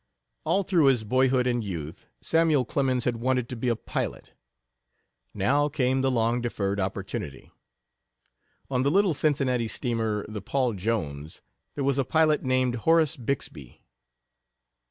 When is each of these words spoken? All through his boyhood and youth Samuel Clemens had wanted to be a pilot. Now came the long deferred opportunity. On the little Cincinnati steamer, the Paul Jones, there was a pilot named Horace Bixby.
All 0.45 0.63
through 0.63 0.85
his 0.85 1.03
boyhood 1.03 1.45
and 1.45 1.63
youth 1.63 2.07
Samuel 2.21 2.65
Clemens 2.65 3.05
had 3.05 3.17
wanted 3.17 3.47
to 3.49 3.55
be 3.55 3.67
a 3.69 3.75
pilot. 3.75 4.33
Now 5.31 5.69
came 5.69 6.01
the 6.01 6.09
long 6.09 6.41
deferred 6.41 6.79
opportunity. 6.79 7.51
On 8.67 8.81
the 8.81 8.89
little 8.89 9.13
Cincinnati 9.13 9.67
steamer, 9.67 10.25
the 10.27 10.41
Paul 10.41 10.73
Jones, 10.73 11.43
there 11.75 11.83
was 11.83 11.99
a 11.99 12.03
pilot 12.03 12.41
named 12.41 12.77
Horace 12.77 13.15
Bixby. 13.15 13.83